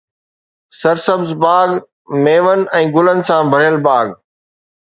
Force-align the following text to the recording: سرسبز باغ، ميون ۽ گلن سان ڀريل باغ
سرسبز 0.79 1.31
باغ، 1.43 1.69
ميون 2.23 2.61
۽ 2.81 2.83
گلن 2.97 3.19
سان 3.31 3.43
ڀريل 3.55 3.77
باغ 3.89 4.07